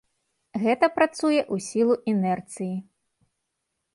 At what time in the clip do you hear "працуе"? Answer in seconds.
0.95-1.37